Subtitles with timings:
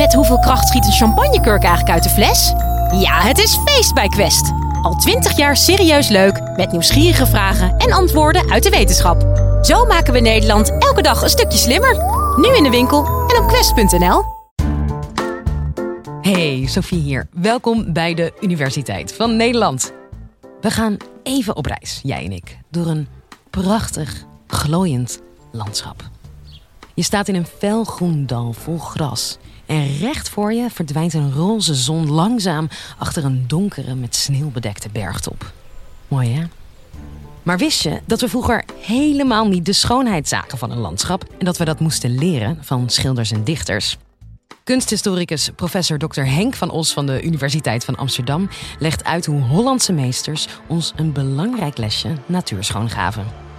[0.00, 2.52] Met hoeveel kracht schiet een champagnekurk eigenlijk uit de fles?
[3.00, 4.52] Ja, het is feest bij Quest.
[4.82, 9.22] Al twintig jaar serieus leuk, met nieuwsgierige vragen en antwoorden uit de wetenschap.
[9.62, 11.96] Zo maken we Nederland elke dag een stukje slimmer.
[12.36, 14.24] Nu in de winkel en op quest.nl.
[16.20, 17.28] Hey, Sophie hier.
[17.32, 19.92] Welkom bij de Universiteit van Nederland.
[20.60, 23.08] We gaan even op reis, jij en ik, door een
[23.50, 25.20] prachtig, glooiend
[25.50, 26.10] landschap.
[27.00, 29.38] Je staat in een felgroen dal vol gras.
[29.66, 32.68] En recht voor je verdwijnt een roze zon langzaam
[32.98, 35.52] achter een donkere met sneeuw bedekte bergtop.
[36.08, 36.42] Mooi hè?
[37.42, 41.44] Maar wist je dat we vroeger helemaal niet de schoonheid zagen van een landschap en
[41.44, 43.96] dat we dat moesten leren van schilders en dichters?
[44.64, 46.22] Kunsthistoricus professor Dr.
[46.22, 48.48] Henk van Os van de Universiteit van Amsterdam
[48.78, 53.49] legt uit hoe Hollandse meesters ons een belangrijk lesje natuurschoon gaven.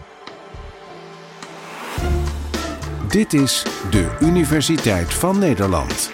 [3.12, 6.12] Dit is de Universiteit van Nederland.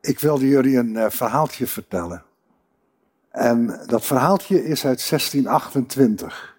[0.00, 2.22] Ik wilde jullie een uh, verhaaltje vertellen.
[3.30, 6.56] En dat verhaaltje is uit 1628.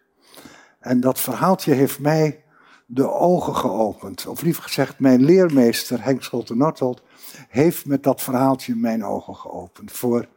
[0.80, 2.44] En dat verhaaltje heeft mij
[2.85, 4.28] de ogen geopend.
[4.28, 7.02] Of liever gezegd, mijn leermeester Henk Schulte-Nortold
[7.50, 10.28] heeft met dat verhaaltje mijn ogen geopend voor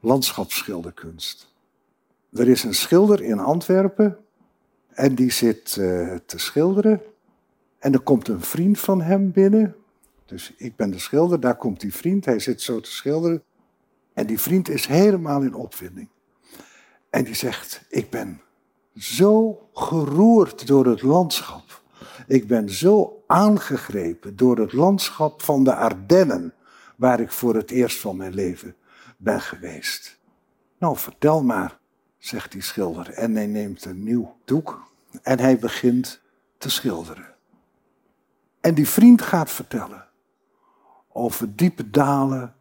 [0.00, 1.51] landschapsschilderkunst.
[2.32, 4.18] Er is een schilder in Antwerpen
[4.88, 7.02] en die zit uh, te schilderen.
[7.78, 9.76] En er komt een vriend van hem binnen.
[10.24, 13.42] Dus ik ben de schilder, daar komt die vriend, hij zit zo te schilderen.
[14.14, 16.08] En die vriend is helemaal in opwinding.
[17.10, 18.40] En die zegt, ik ben
[18.96, 21.82] zo geroerd door het landschap.
[22.26, 26.54] Ik ben zo aangegrepen door het landschap van de Ardennen,
[26.96, 28.74] waar ik voor het eerst van mijn leven
[29.16, 30.20] ben geweest.
[30.78, 31.80] Nou, vertel maar,
[32.24, 33.10] zegt die schilder.
[33.10, 34.90] En hij neemt een nieuw doek
[35.22, 36.20] en hij begint
[36.58, 37.34] te schilderen.
[38.60, 40.06] En die vriend gaat vertellen
[41.08, 42.54] over diepe dalen,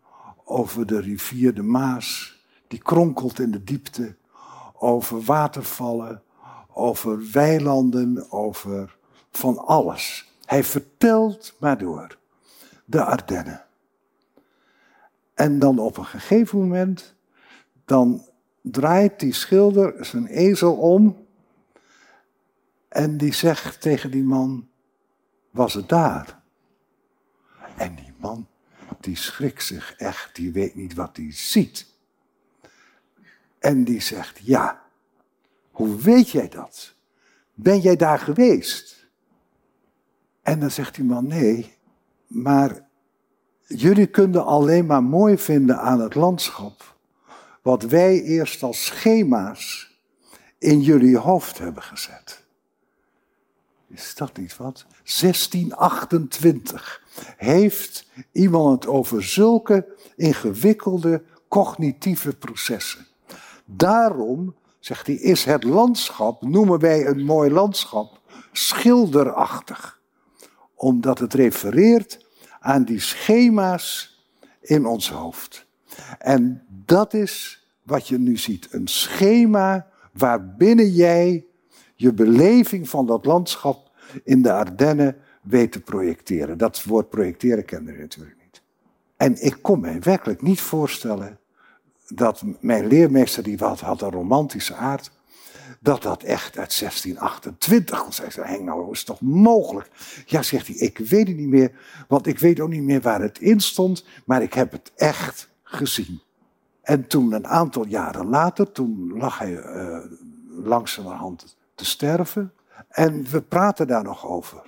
[0.43, 4.15] over de rivier de Maas, die kronkelt in de diepte,
[4.73, 6.23] over watervallen,
[6.67, 8.97] over weilanden, over
[9.31, 10.31] van alles.
[10.45, 12.17] Hij vertelt maar door.
[12.85, 13.65] De Ardennen.
[15.33, 17.15] En dan op een gegeven moment,
[17.85, 18.25] dan
[18.61, 21.27] draait die schilder zijn ezel om
[22.87, 24.67] en die zegt tegen die man,
[25.49, 26.41] was het daar?
[27.77, 28.47] En die man,
[28.99, 31.87] die schrikt zich echt, die weet niet wat hij ziet.
[33.59, 34.81] En die zegt, ja,
[35.71, 36.95] hoe weet jij dat?
[37.53, 39.07] Ben jij daar geweest?
[40.41, 41.77] En dan zegt die man, nee,
[42.27, 42.87] maar
[43.67, 46.90] jullie kunnen alleen maar mooi vinden aan het landschap
[47.61, 49.95] wat wij eerst als schema's
[50.57, 52.43] in jullie hoofd hebben gezet.
[53.87, 54.85] Is dat niet wat?
[55.21, 57.01] 1628
[57.37, 63.07] heeft iemand het over zulke ingewikkelde cognitieve processen.
[63.65, 69.99] Daarom, zegt hij, is het landschap, noemen wij een mooi landschap, schilderachtig.
[70.75, 72.25] Omdat het refereert
[72.59, 74.19] aan die schema's
[74.61, 75.69] in ons hoofd.
[76.19, 78.67] En dat is wat je nu ziet.
[78.71, 81.45] Een schema waarbinnen jij
[81.95, 83.91] je beleving van dat landschap
[84.23, 86.57] in de Ardennen weet te projecteren.
[86.57, 88.61] Dat woord projecteren kende je natuurlijk niet.
[89.17, 91.39] En ik kon mij werkelijk niet voorstellen
[92.07, 95.11] dat mijn leermeester, die had, had een romantische aard,
[95.79, 98.17] dat dat echt uit 1628 was.
[98.17, 99.89] Hij zei, Henk, nou, is toch mogelijk?
[100.25, 101.71] Ja, zegt hij, ik weet het niet meer,
[102.07, 105.49] want ik weet ook niet meer waar het in stond, maar ik heb het echt
[105.71, 106.21] gezien.
[106.81, 109.97] En toen, een aantal jaren later, toen lag hij uh,
[110.49, 112.53] langzamerhand te sterven.
[112.89, 114.61] En we praten daar nog over.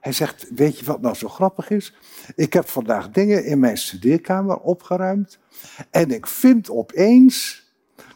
[0.00, 1.94] Hij zegt, weet je wat nou zo grappig is?
[2.34, 5.38] Ik heb vandaag dingen in mijn studeerkamer opgeruimd.
[5.90, 7.66] En ik vind opeens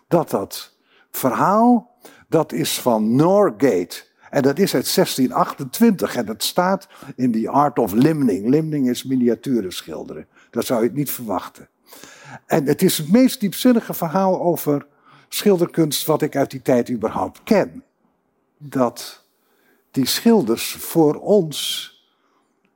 [0.09, 0.77] dat dat
[1.11, 1.91] verhaal,
[2.29, 4.05] dat is van Norgate.
[4.31, 8.49] En dat is uit 1628 en dat staat in The Art of Limning.
[8.49, 10.27] Limning is miniaturen schilderen.
[10.51, 11.69] Dat zou je het niet verwachten.
[12.47, 14.87] En het is het meest diepzinnige verhaal over
[15.29, 17.85] schilderkunst wat ik uit die tijd überhaupt ken.
[18.59, 19.25] Dat
[19.91, 21.91] die schilders voor ons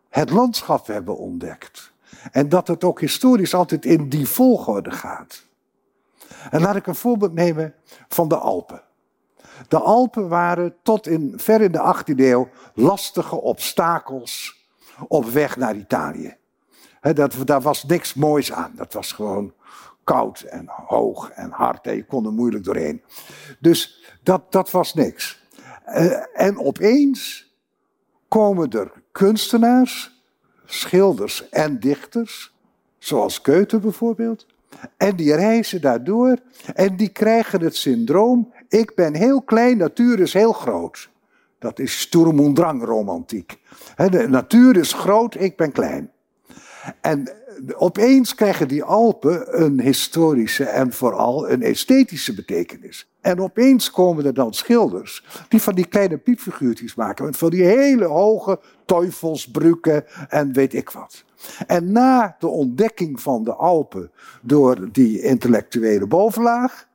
[0.08, 1.92] het landschap hebben ontdekt.
[2.32, 5.44] En dat het ook historisch altijd in die volgorde gaat.
[6.50, 7.74] En laat ik een voorbeeld nemen
[8.08, 8.82] van de Alpen.
[9.68, 14.64] De Alpen waren tot in, ver in de 18e eeuw lastige obstakels
[15.08, 16.36] op weg naar Italië.
[17.14, 18.72] Dat, daar was niks moois aan.
[18.76, 19.52] Dat was gewoon
[20.04, 23.02] koud en hoog en hard en je kon er moeilijk doorheen.
[23.60, 25.44] Dus dat, dat was niks.
[25.86, 27.50] Uh, en opeens
[28.28, 30.22] komen er kunstenaars,
[30.64, 32.54] schilders en dichters,
[32.98, 34.46] zoals Goethe bijvoorbeeld,
[34.96, 36.38] en die reizen daardoor
[36.74, 41.10] en die krijgen het syndroom: ik ben heel klein, natuur is heel groot.
[41.58, 43.58] Dat is Sturm und Drang romantiek.
[43.96, 46.10] De natuur is groot, ik ben klein.
[47.00, 47.28] En
[47.76, 53.10] opeens krijgen die Alpen een historische en vooral een esthetische betekenis.
[53.20, 57.34] En opeens komen er dan schilders die van die kleine piepfiguurtjes maken.
[57.34, 61.24] Van die hele hoge teufelsbrukken en weet ik wat.
[61.66, 64.10] En na de ontdekking van de Alpen
[64.42, 66.88] door die intellectuele bovenlaag,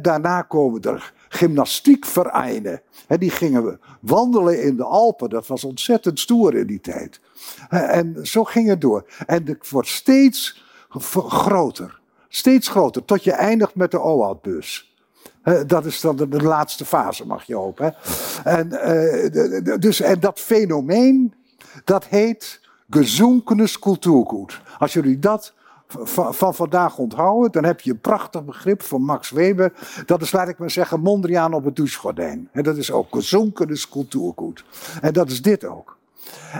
[0.00, 2.82] daarna komen er gymnastiekvereinen.
[3.18, 5.30] die gingen wandelen in de Alpen.
[5.30, 7.20] Dat was ontzettend stoer in die tijd.
[7.68, 9.04] En zo ging het door.
[9.26, 10.64] En het wordt steeds
[11.12, 12.00] groter.
[12.28, 13.04] Steeds groter.
[13.04, 14.94] Tot je eindigt met de OAT-bus.
[15.66, 17.94] Dat is dan de, laatste fase, mag je hopen.
[18.44, 21.34] En, uh, dus, en dat fenomeen,
[21.84, 24.60] dat heet gezonkenes cultuurgoed.
[24.78, 25.54] Als jullie dat
[25.86, 29.72] van, van, vandaag onthouden, dan heb je een prachtig begrip van Max Weber.
[30.06, 32.48] Dat is, laat ik maar zeggen, Mondriaan op het douchegordijn.
[32.52, 34.64] En dat is ook gezonkenes cultuurgoed.
[35.00, 35.96] En dat is dit ook.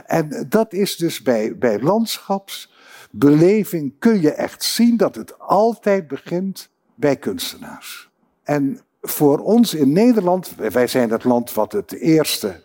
[0.07, 6.71] En dat is dus bij, bij landschapsbeleving kun je echt zien dat het altijd begint
[6.95, 8.11] bij kunstenaars.
[8.43, 12.65] En voor ons in Nederland, wij zijn het land wat het eerste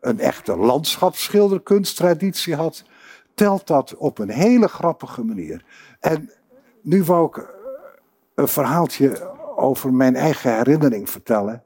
[0.00, 2.84] een echte landschapsschilderkunsttraditie had,
[3.34, 5.64] telt dat op een hele grappige manier.
[6.00, 6.30] En
[6.80, 7.48] nu wou ik
[8.34, 11.62] een verhaaltje over mijn eigen herinnering vertellen.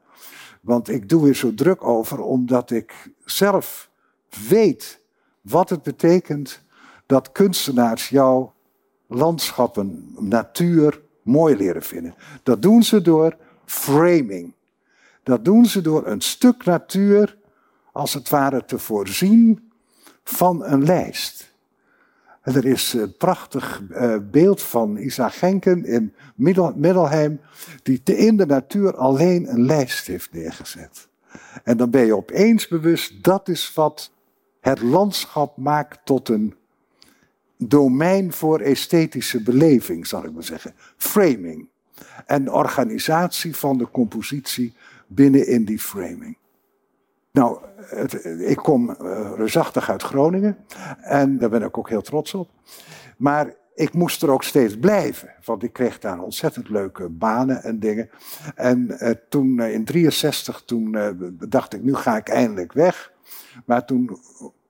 [0.61, 3.89] Want ik doe er zo druk over, omdat ik zelf
[4.49, 4.99] weet
[5.41, 6.61] wat het betekent
[7.05, 8.53] dat kunstenaars jouw
[9.07, 12.15] landschappen, natuur mooi leren vinden.
[12.43, 14.53] Dat doen ze door framing.
[15.23, 17.37] Dat doen ze door een stuk natuur
[17.91, 19.71] als het ware te voorzien
[20.23, 21.53] van een lijst.
[22.55, 26.13] Er is een prachtig eh, beeld van Isaac Genken in
[26.75, 27.39] Middelheim,
[27.83, 31.07] die in de natuur alleen een lijst heeft neergezet.
[31.63, 34.11] En dan ben je opeens bewust, dat is wat
[34.61, 36.55] het landschap maakt tot een
[37.57, 40.73] domein voor esthetische beleving, zal ik maar zeggen.
[40.97, 41.67] Framing.
[42.25, 44.73] En organisatie van de compositie
[45.07, 46.37] binnen in die framing.
[47.37, 47.59] Nou,
[48.39, 50.57] ik kom uh, reusachtig uit Groningen
[51.01, 52.49] en daar ben ik ook heel trots op.
[53.17, 57.79] Maar ik moest er ook steeds blijven, want ik kreeg daar ontzettend leuke banen en
[57.79, 58.09] dingen.
[58.55, 60.97] En uh, toen uh, in 63, toen
[61.49, 63.11] dacht ik, nu ga ik eindelijk weg.
[63.65, 64.19] Maar toen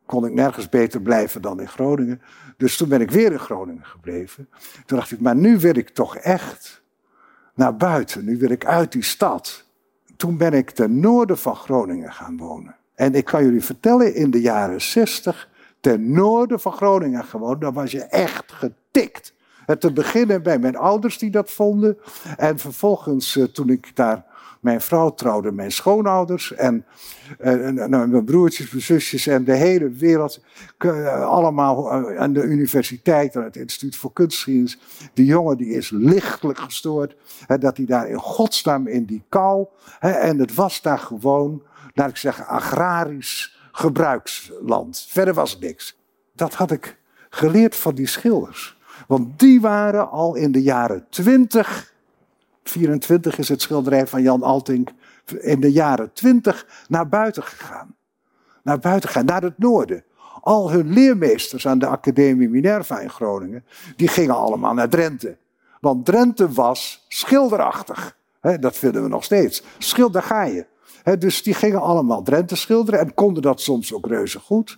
[0.06, 2.22] kon ik nergens beter blijven dan in Groningen.
[2.58, 4.50] Dus toen ben ik weer in Groningen gebleven.
[4.86, 6.84] Toen dacht ik, maar nu wil ik toch echt
[7.54, 8.25] naar buiten.
[8.25, 9.67] Nu wil ik uit die stad.
[10.18, 12.75] Toen ben ik ten noorden van Groningen gaan wonen.
[12.96, 15.50] En ik kan jullie vertellen, in de jaren 60,
[15.80, 19.34] ten noorden van Groningen gewoond, dan was je echt getikt.
[19.66, 21.98] Het te beginnen bij mijn ouders die dat vonden.
[22.38, 24.25] En vervolgens, eh, toen ik daar
[24.62, 26.86] mijn vrouw trouwde mijn schoonouders en,
[27.39, 30.42] uh, mijn broertjes, mijn zusjes en de hele wereld.
[30.80, 34.80] Uh, allemaal uh, aan de universiteit, aan het Instituut voor Kunstgeschiedenis.
[35.13, 37.15] Die jongen die is lichtelijk gestoord.
[37.59, 39.65] dat hij daar in godsnaam in die kou.
[40.00, 41.63] en het was daar gewoon,
[41.94, 45.05] laat ik zeggen, agrarisch gebruiksland.
[45.10, 45.98] Verder was niks.
[46.36, 46.98] Dat had ik
[47.29, 48.77] geleerd van die schilders.
[49.08, 51.93] Want die waren al in de jaren twintig
[52.69, 54.89] 24 is het schilderij van Jan Altink
[55.39, 57.95] in de jaren 20 naar buiten gegaan.
[58.63, 60.03] Naar buiten gegaan, naar het noorden.
[60.41, 65.38] Al hun leermeesters aan de Academie Minerva in Groningen, die gingen allemaal naar Drenthe.
[65.79, 68.17] Want Drenthe was schilderachtig.
[68.59, 69.63] dat vinden we nog steeds.
[69.77, 70.65] Schilder ga je.
[71.19, 74.77] dus die gingen allemaal Drenthe schilderen en konden dat soms ook reuze goed.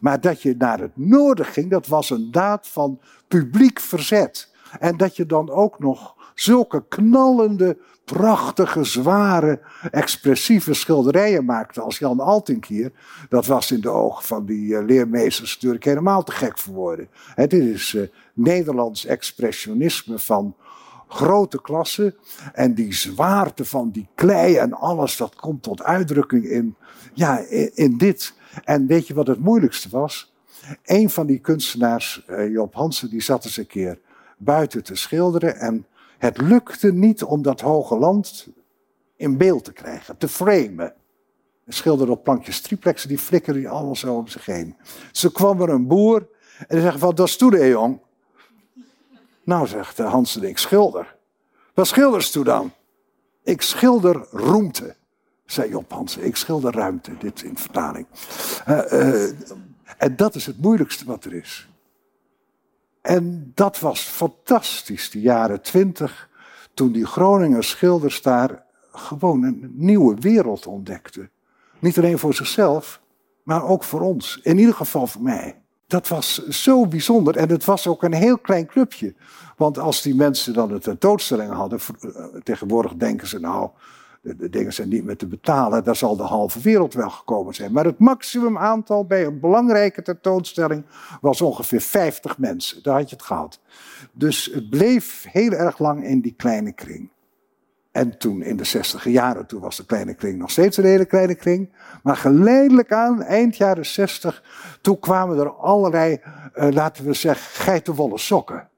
[0.00, 4.48] Maar dat je naar het noorden ging, dat was een daad van publiek verzet.
[4.78, 9.60] En dat je dan ook nog zulke knallende, prachtige, zware,
[9.90, 12.92] expressieve schilderijen maakte als Jan Altink hier.
[13.28, 17.08] Dat was in de ogen van die uh, leermeesters natuurlijk helemaal te gek voor woorden.
[17.34, 20.56] dit is uh, Nederlands expressionisme van
[21.08, 22.14] grote klasse.
[22.52, 26.76] En die zwaarte van die klei en alles, dat komt tot uitdrukking in,
[27.14, 27.38] ja,
[27.74, 28.34] in, dit.
[28.64, 30.32] En weet je wat het moeilijkste was?
[30.84, 33.98] Een van die kunstenaars, uh, Job Hansen, die zat eens een keer
[34.38, 35.56] buiten te schilderen.
[35.56, 35.86] En
[36.18, 38.48] het lukte niet om dat hoge land
[39.16, 40.94] in beeld te krijgen, te framen.
[41.64, 44.76] Een schilder op plankjes triplexen, die flikkerde die allemaal zo om zich heen.
[45.12, 46.28] Ze kwam er een boer
[46.58, 48.00] en die zegt van, dat toe de jong.
[49.44, 51.16] Nou, zegt Hansen, ik schilder.
[51.74, 52.72] Wat schilders toe dan?
[53.42, 54.96] Ik schilder roemte.
[55.46, 56.24] zei Job Hansen.
[56.24, 58.06] Ik schilder ruimte, dit in vertaling.
[58.68, 59.30] Uh, uh,
[59.96, 61.68] en dat is het moeilijkste wat er is.
[63.08, 66.28] En dat was fantastisch, de jaren twintig,
[66.74, 71.30] toen die Groninger schilders daar gewoon een nieuwe wereld ontdekten.
[71.78, 73.00] Niet alleen voor zichzelf,
[73.42, 74.40] maar ook voor ons.
[74.42, 75.62] In ieder geval voor mij.
[75.86, 79.14] Dat was zo bijzonder en het was ook een heel klein clubje.
[79.56, 83.70] Want als die mensen dan een tentoonstelling hadden, eh, tegenwoordig denken ze nou,
[84.36, 87.72] de, dingen zijn niet meer te betalen, daar zal de halve wereld wel gekomen zijn.
[87.72, 90.84] Maar het maximum aantal bij een belangrijke tentoonstelling
[91.20, 92.82] was ongeveer 50 mensen.
[92.82, 93.60] Daar had je het gehad.
[94.12, 97.10] Dus het bleef heel erg lang in die kleine kring.
[97.98, 101.04] En toen in de zestiger jaren, toen was de kleine kring nog steeds een hele
[101.04, 101.72] kleine kring.
[102.02, 104.42] Maar geleidelijk aan, eind jaren zestig,
[104.80, 106.20] toen kwamen er allerlei,
[106.54, 108.68] uh, laten we zeggen, geitenwolle sokken.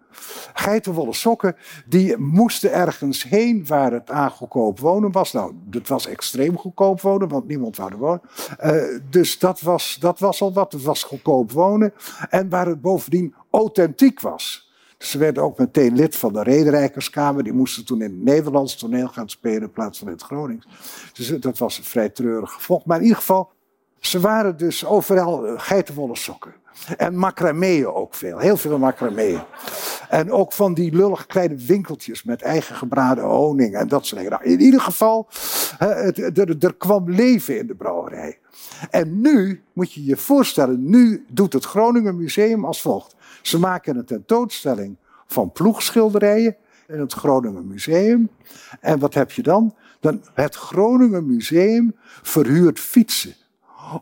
[0.61, 5.33] Geitenwolle sokken, die moesten ergens heen waar het aan goedkoop wonen was.
[5.33, 8.23] Nou, het was extreem goedkoop wonen, want niemand wou er wonen.
[8.65, 11.93] Uh, dus dat was, dat was al wat, het was goedkoop wonen.
[12.31, 14.71] En waar het bovendien authentiek was.
[14.99, 17.43] Ze werden ook meteen lid van de Rederijkerskamer.
[17.43, 20.67] Die moesten toen in het Nederlands toneel gaan spelen in plaats van in het Gronings.
[21.13, 22.85] Dus dat was een vrij treurig gevolg.
[22.85, 23.51] Maar in ieder geval,
[24.01, 26.53] ze waren dus overal eh, geitenwolle sokken.
[26.97, 28.39] En macrameeën ook veel.
[28.39, 29.41] Heel veel macrameeën.
[30.11, 34.39] En ook van die lullige kleine winkeltjes met eigen gebraden honing en dat soort dingen.
[34.39, 35.29] Nou, in ieder geval,
[36.59, 38.39] er kwam leven in de brouwerij.
[38.91, 43.15] En nu, moet je je voorstellen, nu doet het Groningen Museum als volgt.
[43.43, 46.57] Ze maken een tentoonstelling van ploegschilderijen
[46.89, 48.29] in het Groningen Museum.
[48.81, 49.75] En wat heb je dan?
[50.01, 53.35] dan het Groningen Museum verhuurt fietsen.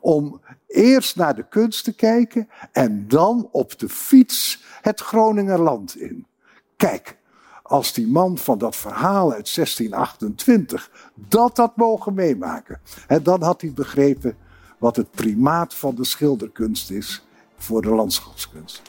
[0.01, 6.27] Om eerst naar de kunst te kijken en dan op de fiets het Groningerland in.
[6.77, 7.19] Kijk,
[7.63, 12.81] als die man van dat verhaal uit 1628 dat had mogen meemaken,
[13.23, 14.37] dan had hij begrepen
[14.79, 17.27] wat het primaat van de schilderkunst is
[17.57, 18.83] voor de landschapskunst.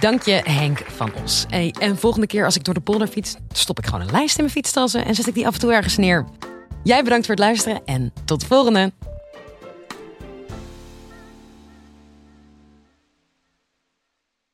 [0.00, 1.46] Dank je, Henk van Os.
[1.48, 4.36] Hey, en volgende keer als ik door de polder fiets, stop ik gewoon een lijst
[4.36, 6.24] in mijn fietstassen en zet ik die af en toe ergens neer.
[6.82, 8.92] Jij bedankt voor het luisteren en tot de volgende.